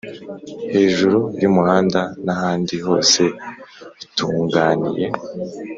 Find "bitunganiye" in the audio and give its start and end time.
3.95-5.05